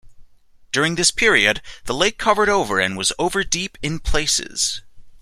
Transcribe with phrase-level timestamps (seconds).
[0.71, 4.81] During this period, the lake covered over and was over deep in places.